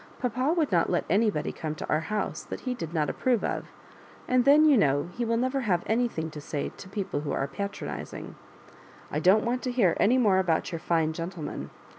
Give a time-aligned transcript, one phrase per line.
[0.19, 3.43] "Papa would not let any body come to our house that he did not approve
[3.43, 3.65] of;
[4.27, 7.31] and then, you know, he will never have any thing to say to people who
[7.31, 8.33] are patronising.
[9.11, 11.69] I don't want to hear any more about your fine gen tleman.